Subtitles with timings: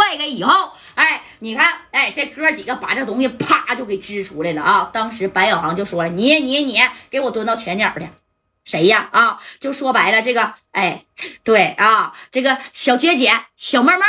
[0.00, 4.90] 踹开以后，哎，你看，哎，这哥几个把这东西啪就给支出来了啊！
[4.90, 6.78] 当时白小航就说了：“你你你，
[7.10, 8.08] 给我蹲到前脚去。”
[8.64, 9.10] 谁呀？
[9.12, 11.04] 啊，就说白了，这个，哎，
[11.44, 14.00] 对啊，这个小姐姐、小妹妹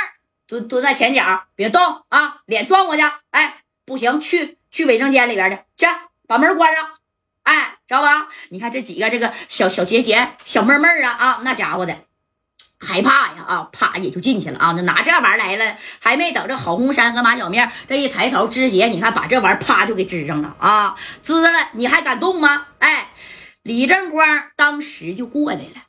[0.48, 3.03] 蹲蹲在前脚，别动啊，脸转过去。
[3.31, 5.92] 哎，不行，去去卫生间里边去，去
[6.26, 6.87] 把门关上。
[7.44, 8.29] 哎，知道吧？
[8.49, 12.05] 你看这几个这个小小姐姐、小妹妹啊啊，那家伙的
[12.82, 14.74] 害怕呀啊，啪也就进去了啊。
[14.76, 22.68] 那拿这玩意儿来了，还没等这郝红山和马小面这一抬头支鞋，你看把这玩意啪就给支上了啊，支了，你还敢动吗？
[22.80, 23.10] 哎。
[23.64, 25.84] 李正光当时就过来了，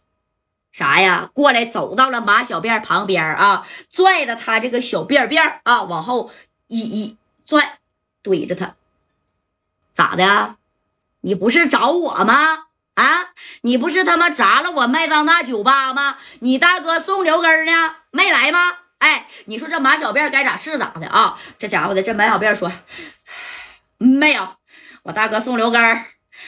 [0.73, 1.31] 啥呀？
[1.33, 6.31] 过来走到了马小辫旁边啊，拽着他这个小辫辫啊，往后
[6.67, 7.17] 一一
[7.47, 7.79] 拽，
[8.23, 8.75] 怼着他，
[9.95, 10.57] 咋的？
[11.23, 12.65] 你不是找我吗？
[12.95, 13.31] 啊，
[13.63, 16.19] 你不是他妈砸了我麦当娜酒吧吗？
[16.41, 17.97] 你大哥宋刘根呢？
[18.11, 18.79] 没来吗？
[18.99, 21.39] 哎，你说这马小辫该咋是咋的啊？
[21.59, 22.71] 这家伙的，这马小辫说
[23.99, 24.57] 没有，
[25.05, 26.05] 我大哥宋刘根。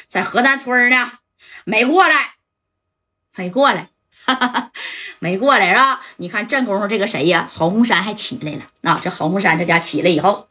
[0.07, 1.13] 在河南村呢，
[1.65, 2.35] 没过来，
[3.37, 3.89] 没过来，
[4.25, 4.71] 哈哈哈，
[5.19, 6.01] 没过来是吧？
[6.17, 7.49] 你看这功夫，这个谁呀？
[7.53, 8.63] 郝红山还起来了。
[8.83, 10.49] 那这郝红山这家起来以后，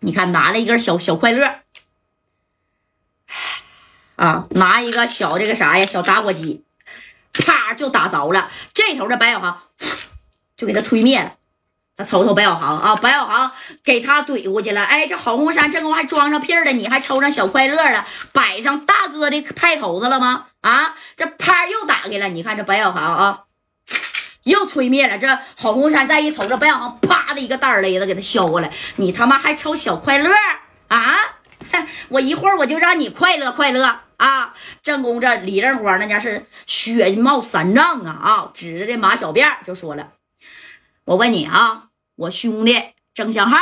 [0.00, 1.60] 你看拿了一根小小快乐，
[4.20, 5.86] 啊，拿一个小这个啥呀？
[5.86, 6.62] 小打火机，
[7.32, 8.50] 啪就打着了。
[8.74, 9.62] 这头的白小航
[10.58, 11.32] 就给他吹灭了。
[11.96, 13.50] 他瞅瞅白小航啊，白小航
[13.82, 14.82] 给他怼过去了。
[14.84, 20.48] 哎，这郝红山这功夫还装上屁了，你还抽上小快乐了，摆上大哥的派头子了吗？
[20.60, 22.28] 啊，这啪又打开了。
[22.28, 23.44] 你看这白小航啊，
[24.42, 25.16] 又吹灭了。
[25.16, 28.70] 这郝红山再一瞅，这白小航啪的一个大雷子给他削过来。
[28.96, 30.30] 你他妈还抽小快乐
[30.88, 31.16] 啊？
[32.08, 34.54] 我一会儿我就让你快乐快乐啊！
[34.82, 38.50] 正宫这李正光那家是血冒三丈啊啊！
[38.52, 40.12] 指着这马小辫就说了
[41.04, 41.86] ：“我问你啊。”
[42.20, 42.78] 我兄弟
[43.14, 43.56] 郑祥浩，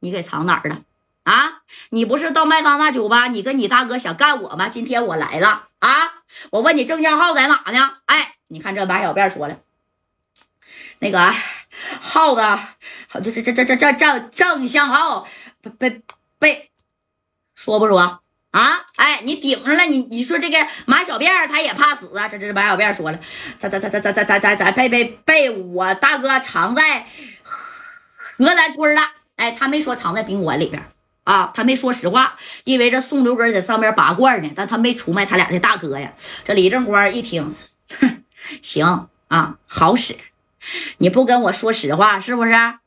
[0.00, 0.82] 你给藏哪儿了
[1.22, 1.62] 啊？
[1.88, 4.68] 你不是到麦当娜酒吧，你跟你大哥想干我吗？
[4.68, 6.22] 今天我来了啊！
[6.50, 7.94] 我问你郑祥浩在哪呢？
[8.04, 9.60] 哎，你看这马小辫说了，
[10.98, 11.32] 那个
[12.02, 12.42] 耗子，
[13.24, 15.26] 这这这这这这郑郑祥浩
[15.78, 16.02] 被
[16.38, 16.70] 被
[17.54, 18.21] 说不说
[18.52, 18.86] 啊？
[18.96, 22.28] 哎，你顶上了，你你说这个马小辫他也怕死啊？
[22.28, 23.18] 这这马小辫说了，
[23.58, 27.06] 咱咱咱咱咱咱咱咱被被被我大哥藏在。
[28.38, 29.02] 河南村了，
[29.36, 30.82] 哎，他没说藏在宾馆里边
[31.22, 36.12] 啊，他没说实话，因为这宋刘根在上面拔罐呢，但他没出卖他俩的大哥呀。
[36.42, 37.54] 这李正光一听，
[38.00, 38.24] 哼，
[38.60, 40.16] 行啊，好使，
[40.98, 42.80] 你不跟我说实话是不是啊？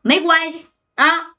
[0.00, 1.34] 没关系啊，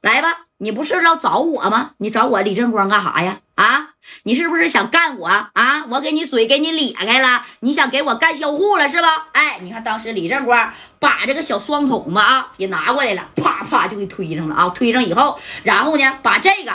[0.00, 0.46] 来吧。
[0.64, 1.90] 你不是要找我吗？
[1.98, 3.36] 你找我李正光干啥呀？
[3.54, 3.90] 啊，
[4.22, 5.84] 你是不是想干我啊？
[5.90, 9.26] 我给你嘴给你咧开了，你想给我干销户了是吧？
[9.32, 14.70] 哎，你看当时李正光把这个小双筒子啊也拿过来了，啪啪就给推上了啊！
[14.70, 16.74] 推上以后，然后呢把这个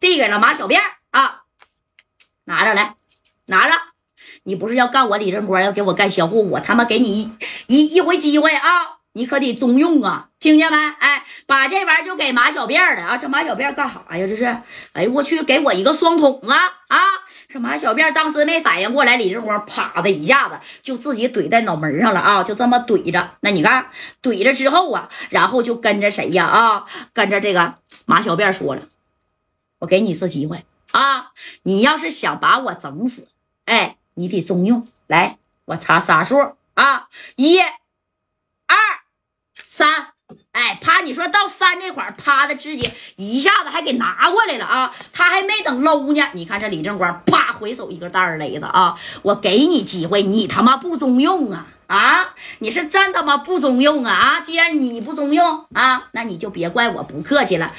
[0.00, 1.42] 递给了马小辫啊，
[2.44, 2.94] 拿着来，
[3.48, 3.74] 拿着。
[4.44, 7.32] 你不是要干我李正光，要给我干销户，我他妈给你一
[7.66, 8.94] 一一回机会啊！
[9.12, 10.76] 你可得中用啊，听见没？
[10.98, 11.13] 哎，
[11.46, 13.16] 把这玩意儿就给马小辫了啊！
[13.16, 14.26] 这马小辫干啥呀？
[14.26, 14.44] 这是，
[14.92, 16.98] 哎我去，给我一个双筒子啊！
[17.46, 22.42] 这马小辫当时没反应过来，李正光啪的一下子就自己怼在脑门上了啊！
[22.42, 23.88] 就这么怼着，那你看
[24.22, 26.46] 怼着之后啊，然后就跟着谁呀？
[26.46, 27.74] 啊，跟着这个
[28.06, 28.82] 马小辫说了，
[29.80, 31.32] 我给你一次机会啊！
[31.64, 33.28] 你要是想把我整死，
[33.66, 34.88] 哎，你得中用。
[35.06, 37.60] 来，我查仨数啊，一。
[38.66, 38.76] 二
[39.54, 40.13] 三，
[40.54, 41.00] 哎，啪！
[41.00, 44.94] 你说到三这块，啪的直接一下子还给拿过来了啊！
[45.12, 48.96] 他还没等搂呢，你看这李正光，啪，回手一个大耳雷子啊！
[49.22, 52.34] 我给你机会，你他妈不中用啊啊！
[52.60, 54.40] 你是真他妈不中用啊啊！
[54.40, 57.72] 既然你不中用啊，那你就别怪我不客气了。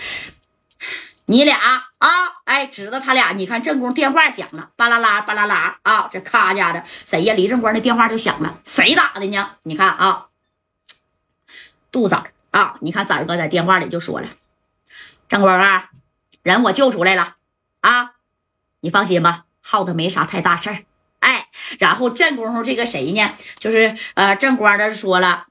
[1.27, 1.57] 你俩
[1.99, 2.09] 啊，
[2.43, 6.09] 哎，指着他俩，你看正宫电话响了，巴拉拉巴拉拉啊！
[6.11, 7.33] 这咔家的谁呀？
[7.35, 9.51] 李正光的电话就响了，谁打的呢？
[9.63, 10.25] 你看啊。
[11.89, 12.21] 杜子
[12.55, 14.29] 啊，你看子儿哥在电话里就说了
[15.27, 15.89] ：“郑光啊，
[16.41, 17.35] 人我救出来了
[17.81, 18.13] 啊，
[18.79, 20.77] 你放心吧，耗子没啥太大事儿。”
[21.19, 21.49] 哎，
[21.79, 23.33] 然后这功夫这个谁呢？
[23.59, 25.47] 就是呃，正光这说了：“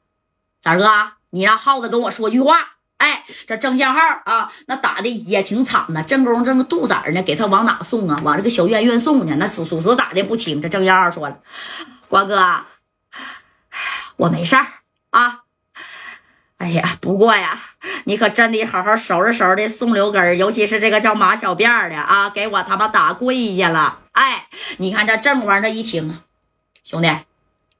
[0.62, 6.02] 子儿哥，你让耗子跟我说句话。”哎，这郑相浩啊，那打的也挺惨呐。
[6.02, 8.18] 正宫这个杜子儿呢，给他往哪送啊？
[8.24, 9.36] 往这个小院院送呢。
[9.38, 10.62] 那属属实打的不轻。
[10.62, 11.38] 这郑相浩说了
[12.08, 12.64] ：“光哥，
[14.16, 14.66] 我没事儿
[15.10, 15.40] 啊。”
[16.58, 17.60] 哎呀，不过呀，
[18.04, 23.98] 你可真得好好收拾收拾这宋留根尤其是这个叫马小辫的啊，给我他妈打跪下了！
[24.12, 24.46] 哎，
[24.78, 26.22] 你看这正光这一听，
[26.84, 27.08] 兄弟，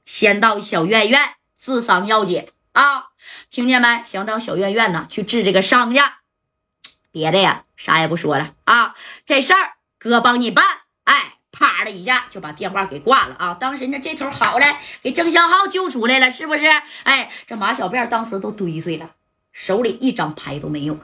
[0.05, 3.06] 先到小院院治伤要紧啊！
[3.49, 4.03] 听见没？
[4.05, 6.00] 想到小院院呢去治这个伤去，
[7.11, 8.94] 别的呀啥也不说了啊，
[9.25, 10.67] 这事儿哥帮你办。
[11.56, 13.55] 啪的一下就把电话给挂了啊！
[13.55, 14.67] 当时呢这头好了，
[15.01, 16.67] 给郑香浩救出来了，是不是？
[17.05, 19.11] 哎，这马小辫当时都堆碎了，
[19.53, 21.01] 手里一张牌都没有了。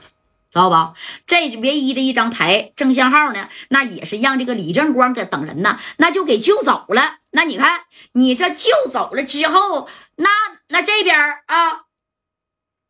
[0.52, 0.94] 知道吧？
[1.26, 7.18] 这唯一的一张牌，郑相浩呢，那也是让这个李正光给等人呢，那就给救走了。
[7.30, 7.82] 那你看，
[8.14, 10.28] 你这救走了之后，那
[10.66, 11.16] 那这边
[11.46, 11.82] 啊，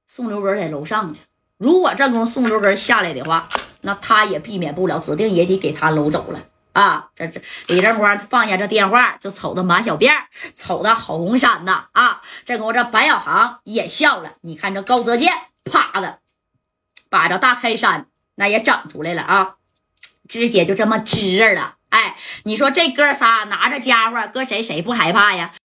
[0.07, 1.19] 宋留根在楼上呢。
[1.59, 3.47] 如果这功夫宋留根下来的话，
[3.83, 6.43] 那他也避免不了，指定也得给他搂走了
[6.81, 7.09] 啊。
[7.15, 10.15] 这这李正光放下这电话，就瞅着马小辫
[10.56, 12.23] 瞅着郝红山呐啊。
[12.44, 15.32] 这给我这白小航也笑了，你看这高泽健，
[15.65, 16.19] 啪的。
[17.09, 18.06] 把这大开衫
[18.37, 19.56] 那也整出来了啊，
[20.29, 21.75] 直接就这么支着了。
[21.88, 25.50] 哎，你说这哥仨拿着家伙，搁谁谁不害怕呀？